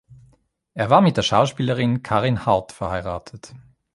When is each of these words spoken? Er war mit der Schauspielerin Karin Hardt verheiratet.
Er 0.73 0.89
war 0.89 0.99
mit 1.01 1.17
der 1.17 1.21
Schauspielerin 1.21 2.01
Karin 2.01 2.43
Hardt 2.47 2.71
verheiratet. 2.71 3.53